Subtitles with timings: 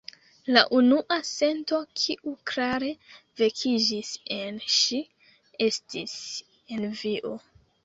[0.55, 2.89] La unua sento, kiu klare
[3.43, 5.05] vekiĝis en ŝi,
[5.69, 6.19] estis
[6.81, 7.37] envio.